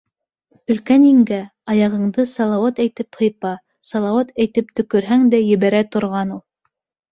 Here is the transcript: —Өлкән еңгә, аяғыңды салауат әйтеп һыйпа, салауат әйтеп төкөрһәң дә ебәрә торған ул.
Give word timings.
—Өлкән 0.75 1.03
еңгә, 1.07 1.37
аяғыңды 1.73 2.25
салауат 2.31 2.81
әйтеп 2.87 3.21
һыйпа, 3.21 3.53
салауат 3.91 4.35
әйтеп 4.47 4.75
төкөрһәң 4.81 5.31
дә 5.37 5.45
ебәрә 5.53 5.85
торған 5.97 6.37
ул. 6.41 6.45